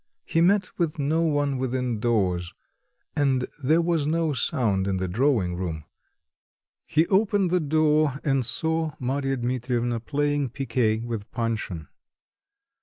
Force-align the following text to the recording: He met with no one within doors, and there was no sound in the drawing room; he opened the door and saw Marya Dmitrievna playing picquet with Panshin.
He 0.25 0.41
met 0.41 0.71
with 0.79 0.97
no 0.97 1.21
one 1.21 1.59
within 1.59 1.99
doors, 1.99 2.55
and 3.15 3.45
there 3.63 3.81
was 3.83 4.07
no 4.07 4.33
sound 4.33 4.87
in 4.87 4.97
the 4.97 5.07
drawing 5.07 5.55
room; 5.55 5.83
he 6.87 7.05
opened 7.05 7.51
the 7.51 7.59
door 7.59 8.19
and 8.23 8.43
saw 8.43 8.95
Marya 8.97 9.37
Dmitrievna 9.37 9.99
playing 9.99 10.49
picquet 10.49 11.01
with 11.03 11.31
Panshin. 11.31 11.87